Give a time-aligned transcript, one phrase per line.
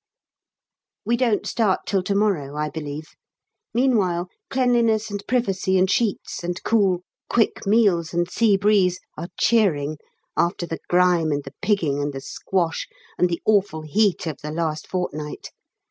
[1.05, 3.09] We don't start till to morrow, I believe;
[3.71, 9.99] meanwhile, cleanliness and privacy and sheets, and cool, quick meals and sea breeze, are cheering
[10.35, 12.87] after the grime and the pigging and the squash
[13.19, 15.51] and the awful heat of the last fortnight.